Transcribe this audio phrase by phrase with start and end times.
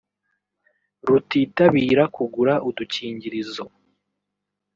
[1.07, 3.63] rutitabira kugura udukingirizo